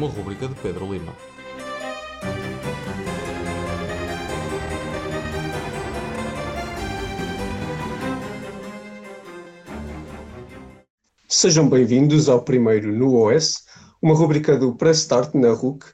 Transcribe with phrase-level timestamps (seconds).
[0.00, 1.14] uma rúbrica de Pedro Lima.
[11.28, 13.64] Sejam bem-vindos ao primeiro no OS,
[14.00, 15.84] uma rubrica do Press Start na RUC.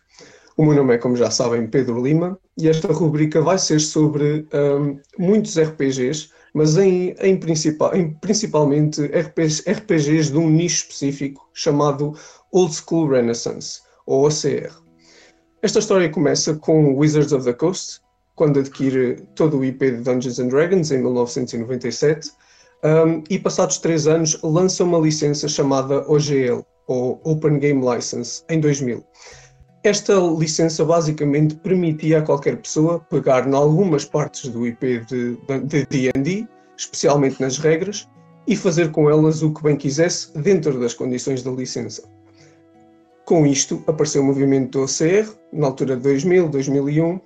[0.57, 4.47] O meu nome é, como já sabem, Pedro Lima e esta rubrica vai ser sobre
[4.55, 11.51] um, muitos RPGs, mas em, em, principal, em principalmente RPGs, RPGs de um nicho específico
[11.53, 12.15] chamado
[12.53, 14.73] Old School Renaissance, ou OCR.
[15.63, 18.01] Esta história começa com Wizards of the Coast,
[18.37, 22.31] quando adquire todo o IP de Dungeons and Dragons em 1997
[22.85, 28.61] um, e passados três anos lança uma licença chamada OGL, ou Open Game License, em
[28.61, 29.05] 2000.
[29.83, 35.39] Esta licença basicamente permitia a qualquer pessoa pegar em algumas partes do IP de
[35.89, 36.47] D&D,
[36.77, 38.09] especialmente nas regras,
[38.47, 42.03] e fazer com elas o que bem quisesse dentro das condições da licença.
[43.27, 47.21] Com isto, apareceu o movimento do OCR, na altura de 2000, 2001,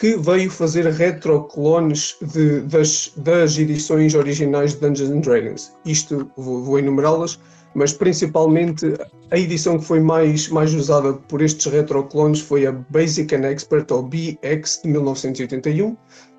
[0.00, 5.72] que veio fazer retroclones de, das, das edições originais de Dungeons and Dragons.
[5.84, 7.38] Isto, vou, vou enumerá-las,
[7.74, 8.94] mas principalmente
[9.30, 13.86] a edição que foi mais, mais usada por estes retroclones foi a Basic and Expert,
[13.90, 15.94] ou BX, de 1981,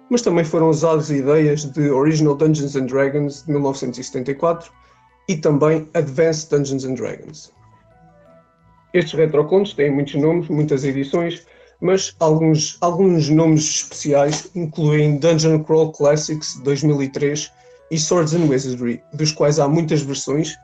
[0.09, 4.71] mas também foram usadas ideias de Original Dungeons and Dragons, de 1974,
[5.29, 7.53] e também Advanced Dungeons and Dragons.
[8.93, 11.45] Estes retroclones têm muitos nomes, muitas edições,
[11.81, 17.51] mas alguns, alguns nomes especiais incluem Dungeon Crawl Classics 2003
[17.91, 20.55] e Swords and Wizardry, dos quais há muitas versões,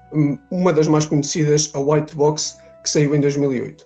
[0.50, 3.86] uma das mais conhecidas, a White Box, que saiu em 2008.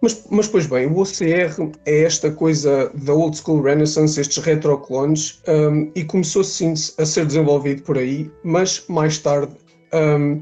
[0.00, 5.42] Mas, mas pois bem, o OCR é esta coisa da Old School Renaissance, estes retroclones,
[5.48, 9.52] um, e começou sim a ser desenvolvido por aí, mas mais tarde
[9.92, 10.40] um,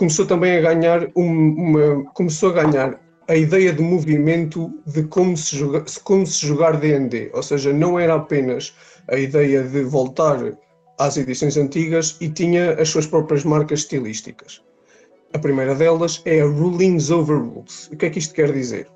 [0.00, 5.58] começou também a ganhar uma, começou a ganhar a ideia de movimento de como se,
[6.02, 8.74] como se jogar D&D, ou seja, não era apenas
[9.08, 10.56] a ideia de voltar
[10.98, 14.62] às edições antigas e tinha as suas próprias marcas estilísticas.
[15.34, 17.90] A primeira delas é a Rulings Over Rules.
[17.92, 18.88] O que é que isto quer dizer?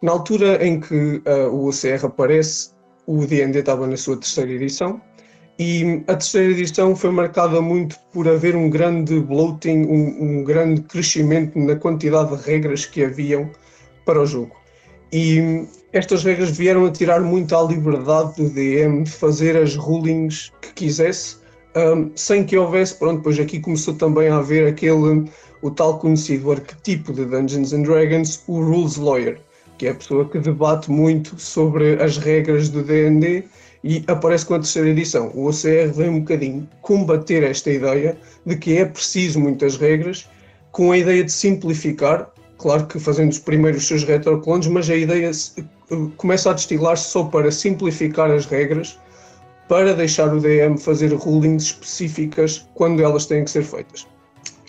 [0.00, 2.70] Na altura em que uh, o OCR aparece,
[3.06, 4.98] o D&D estava na sua terceira edição
[5.58, 10.82] e a terceira edição foi marcada muito por haver um grande bloating, um, um grande
[10.82, 13.50] crescimento na quantidade de regras que haviam
[14.04, 14.54] para o jogo.
[15.12, 20.52] E estas regras vieram a tirar muito à liberdade do DM de fazer as rulings
[20.60, 21.38] que quisesse,
[21.74, 25.28] um, sem que houvesse, pronto, pois aqui começou também a haver aquele,
[25.60, 29.40] o tal conhecido arquetipo de Dungeons and Dragons, o Rules Lawyer,
[29.76, 33.44] que é a pessoa que debate muito sobre as regras do D&D
[33.82, 35.30] e aparece com a terceira edição.
[35.34, 40.28] O OCR vem um bocadinho combater esta ideia de que é preciso muitas regras,
[40.72, 45.30] com a ideia de simplificar, claro que fazendo os primeiros seus retroclones, mas a ideia
[46.16, 48.98] começa a destilar-se só para simplificar as regras,
[49.68, 54.06] para deixar o DM fazer rulings específicas quando elas têm que ser feitas.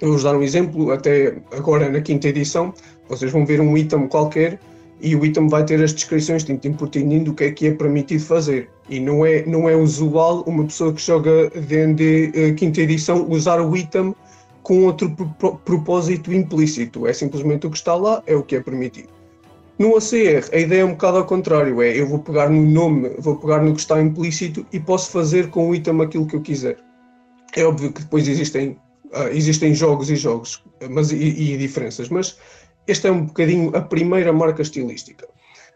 [0.02, 2.74] Eu vou dar um exemplo, até agora na quinta edição,
[3.08, 4.60] vocês vão ver um item qualquer
[5.02, 7.72] e o item vai ter as descrições tintim por tintim do que é que é
[7.72, 8.70] permitido fazer.
[8.90, 13.62] E não é, não é usual uma pessoa que joga D&D uh, quinta edição usar
[13.62, 14.14] o item
[14.64, 15.10] com outro
[15.66, 17.08] propósito implícito.
[17.08, 19.10] É simplesmente o que está lá, é o que é permitido.
[19.78, 23.12] No OCR, a ideia é um bocado ao contrário, é eu vou pegar no nome,
[23.18, 26.42] vou pegar no que está implícito e posso fazer com o item aquilo que eu
[26.42, 26.78] quiser.
[27.56, 28.78] É óbvio que depois existem,
[29.14, 32.38] uh, existem jogos e jogos mas, e, e diferenças, mas
[32.92, 35.28] esta é um bocadinho a primeira marca estilística.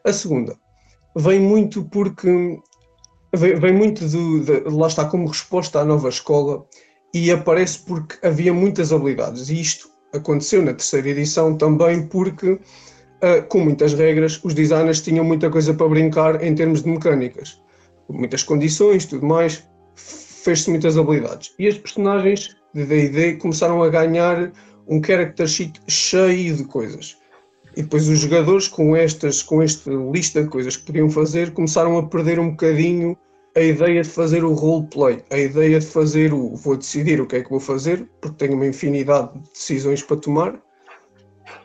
[0.03, 0.55] A segunda
[1.15, 2.59] vem muito porque
[3.33, 6.65] vem, vem muito do, de, lá está como resposta à nova escola
[7.13, 9.49] e aparece porque havia muitas habilidades.
[9.49, 15.23] E isto aconteceu na terceira edição também porque, uh, com muitas regras, os designers tinham
[15.23, 17.61] muita coisa para brincar em termos de mecânicas.
[18.09, 19.63] Muitas condições, tudo mais,
[19.95, 21.53] fez-se muitas habilidades.
[21.57, 24.51] E as personagens de D&D começaram a ganhar
[24.87, 27.17] um character sheet cheio de coisas.
[27.75, 31.97] E depois os jogadores, com, estas, com esta lista de coisas que podiam fazer, começaram
[31.97, 33.17] a perder um bocadinho
[33.55, 37.37] a ideia de fazer o roleplay, a ideia de fazer o vou decidir o que
[37.37, 40.59] é que vou fazer, porque tenho uma infinidade de decisões para tomar,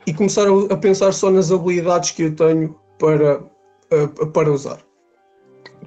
[0.06, 3.43] e começaram a pensar só nas habilidades que eu tenho para,
[4.32, 4.79] para usar.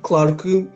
[0.02, 0.68] Claro que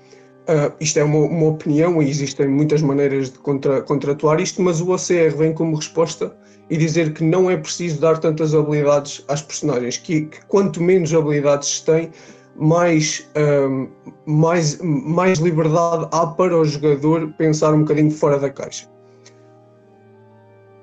[0.48, 4.82] uh, isto é uma, uma, opinião e existem muitas maneiras de contra, contratuar isto, mas
[4.82, 6.36] o OCR vem como resposta
[6.70, 11.14] e dizer que não é preciso dar tantas habilidades às personagens, que, que quanto menos
[11.14, 12.12] habilidades se tem,
[12.56, 13.90] mais, um,
[14.26, 18.90] mais, mais liberdade há para o jogador pensar um bocadinho fora da caixa.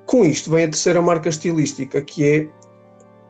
[0.06, 2.48] Com isto vem a terceira marca estilística, que é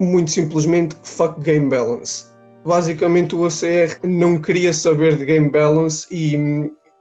[0.04, 2.31] muito simplesmente fuck game balance.
[2.64, 6.36] Basicamente o OCR não queria saber de game balance e,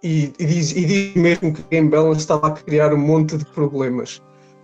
[0.04, 3.46] e, e, diz, e diz mesmo que game balance estava a criar um monte de
[3.46, 4.22] problemas.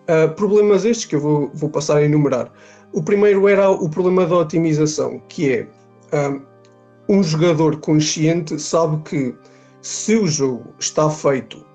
[0.09, 2.51] Uh, problemas estes que eu vou, vou, passar a enumerar.
[2.93, 5.67] O primeiro era o problema da otimização, que é
[6.13, 6.41] uh,
[7.09, 9.35] um jogador consciente sabe que
[9.81, 11.65] se o jogo está feito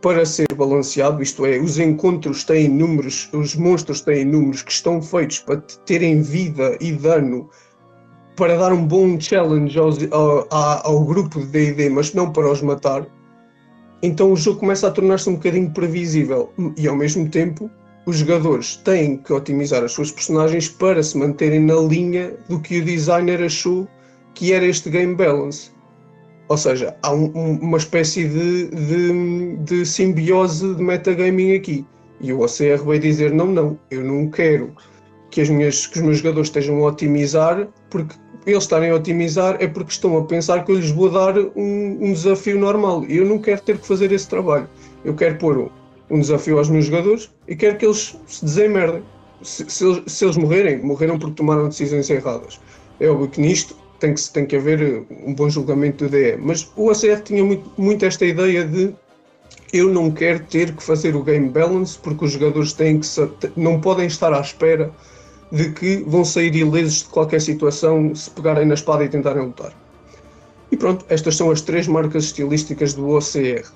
[0.00, 5.00] para ser balanceado, isto é, os encontros têm números, os monstros têm números que estão
[5.00, 7.48] feitos para terem vida e dano
[8.36, 13.06] para dar um bom challenge ao, ao, grupo de D&D, mas não para os matar,
[14.02, 17.70] então o jogo começa a tornar-se um bocadinho previsível e ao mesmo tempo
[18.04, 22.80] os jogadores têm que otimizar as suas personagens para se manterem na linha do que
[22.80, 23.86] o designer achou
[24.34, 25.70] que era este game balance.
[26.48, 31.86] Ou seja, há um, uma espécie de, de, de, simbiose de metagaming aqui.
[32.20, 34.74] E o OCR vai dizer: não, não, eu não quero
[35.32, 38.14] que, as minhas, que os meus jogadores estejam a otimizar, porque
[38.46, 41.98] eles estarem a otimizar é porque estão a pensar que eu lhes vou dar um,
[42.00, 43.04] um desafio normal.
[43.08, 44.68] E eu não quero ter que fazer esse trabalho.
[45.04, 45.70] Eu quero pôr um,
[46.10, 49.02] um desafio aos meus jogadores e quero que eles se desemerdem.
[49.42, 52.60] Se, se, se eles morrerem, morreram porque tomaram decisões erradas.
[53.00, 56.36] É óbvio que nisto tem que, tem que haver eh, um bom julgamento do DE.
[56.36, 58.94] Mas o ACR tinha muito, muito esta ideia de
[59.72, 63.06] eu não quero ter que fazer o game balance porque os jogadores têm que
[63.56, 64.92] não podem estar à espera
[65.52, 69.72] de que vão sair ilesos de qualquer situação se pegarem na espada e tentarem lutar.
[70.70, 73.70] E pronto, estas são as três marcas estilísticas do OCR.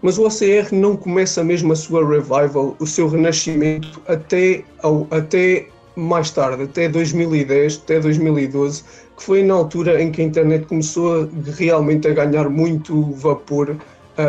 [0.00, 5.68] Mas o OCR não começa mesmo a sua revival, o seu renascimento, até, ao, até
[5.94, 8.82] mais tarde, até 2010, até 2012,
[9.16, 11.28] que foi na altura em que a internet começou
[11.58, 13.76] realmente a ganhar muito vapor uh,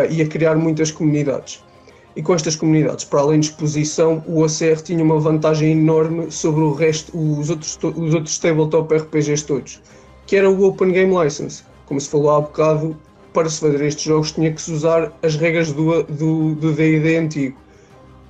[0.09, 1.63] e a criar muitas comunidades.
[2.17, 6.61] E com estas comunidades, para além de exposição, o OCR tinha uma vantagem enorme sobre
[6.61, 9.79] o resto, os outros, os outros tabletop RPGs todos,
[10.25, 11.63] que era o Open Game License.
[11.85, 12.97] Como se falou há bocado,
[13.33, 17.55] para se fazer estes jogos tinha que se usar as regras do D&D antigo.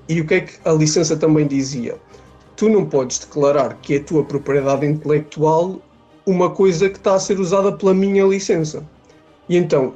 [0.09, 1.95] E o que é que a licença também dizia?
[2.57, 5.79] Tu não podes declarar que é a tua propriedade intelectual
[6.25, 8.83] uma coisa que está a ser usada pela minha licença.
[9.47, 9.93] E então,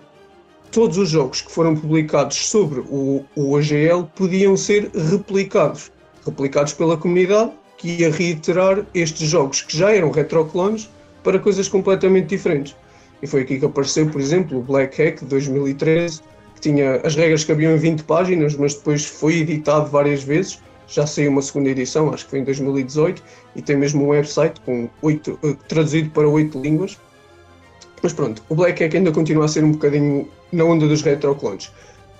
[0.71, 5.91] todos os jogos que foram publicados sobre o, o OGL podiam ser replicados.
[6.25, 10.89] Replicados pela comunidade, que ia reiterar estes jogos que já eram retroclones
[11.23, 12.75] para coisas completamente diferentes.
[13.21, 16.21] E foi aqui que apareceu, por exemplo, o Black Hack de 2013,
[16.55, 20.59] que tinha as regras que haviam em 20 páginas, mas depois foi editado várias vezes
[20.91, 23.23] já saiu uma segunda edição, acho que foi em 2018,
[23.55, 26.99] e tem mesmo um website com oito, uh, traduzido para oito línguas.
[28.03, 31.71] Mas pronto, o Black Hack ainda continua a ser um bocadinho na onda dos retroclones.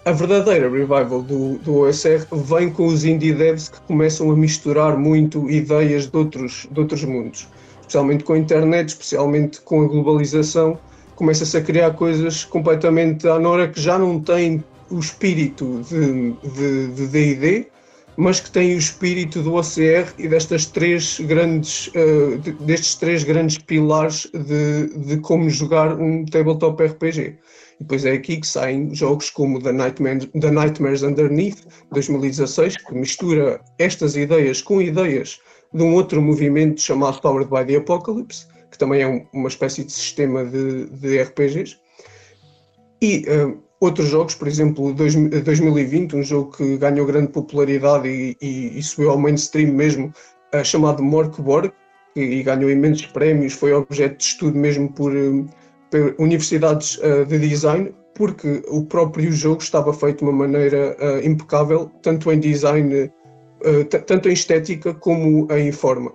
[0.06, 4.98] A verdadeira revival do, do OSR vem com os indie devs que começam a misturar
[4.98, 7.48] muito ideias de outros, de outros mundos,
[7.82, 10.80] especialmente com a internet, especialmente com a globalização.
[11.16, 17.68] Começa-se a criar coisas completamente à Nora que já não têm o espírito de D&D,
[18.22, 23.58] mas que tem o espírito do OCR e destas três grandes, uh, destes três grandes
[23.58, 27.20] pilares de, de como jogar um tabletop RPG.
[27.20, 27.38] E
[27.80, 33.60] depois é aqui que saem jogos como The, Nightmare, The Nightmares Underneath, 2016, que mistura
[33.80, 35.40] estas ideias com ideias
[35.74, 39.84] de um outro movimento chamado Powered by the Apocalypse, que também é um, uma espécie
[39.84, 41.76] de sistema de, de RPGs.
[43.02, 48.78] E uh, outros jogos, por exemplo, 2020, um jogo que ganhou grande popularidade e, e,
[48.78, 50.14] e subiu ao mainstream mesmo,
[50.54, 51.74] uh, chamado Morkborg,
[52.16, 55.48] e, e, ganhou imensos prémios, foi objeto de estudo mesmo por, um,
[55.90, 61.26] por universidades uh, de design, porque o próprio jogo estava feito de uma maneira uh,
[61.26, 63.12] impecável, tanto em design,
[64.08, 66.12] tanto em estética como em forma.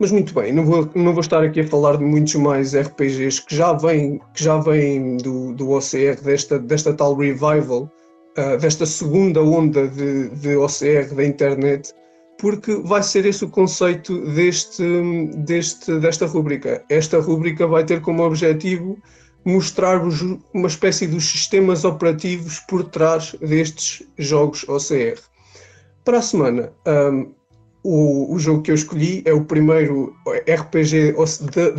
[0.00, 3.42] Mas muito bem, não vou, não vou estar aqui a falar de muitos mais RPGs
[3.42, 7.82] que já vêm, que já vêm do, do OCR, desta, desta tal revival,
[8.38, 11.92] uh, desta segunda onda de, de OCR da internet,
[12.38, 14.82] porque vai ser esse o conceito deste,
[15.36, 16.82] deste, desta rubrica.
[16.88, 18.96] Esta rubrica vai ter como objetivo
[19.44, 20.22] mostrar-vos
[20.54, 25.20] uma espécie dos sistemas operativos por trás destes jogos OCR.
[26.06, 27.34] Para a semana, um,
[27.82, 30.14] o, o jogo que eu escolhi é o primeiro
[30.48, 31.14] RPG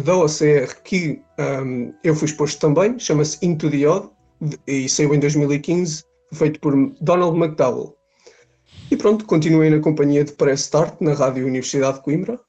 [0.04, 4.10] da OCR que um, eu fui exposto também, chama-se Into the Odd
[4.68, 6.04] e saiu em 2015,
[6.34, 7.96] feito por Donald McDowell.
[8.90, 12.40] E pronto, continuei na companhia de Press Start na Rádio Universidade de Coimbra.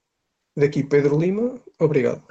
[0.57, 2.23] Daqui Pedro Lima, obrigado.